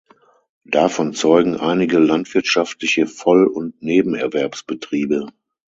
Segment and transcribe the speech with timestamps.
[0.65, 5.27] Davon zeugen einige landwirtschaftliche Voll- und Nebenerwerbsbetriebe.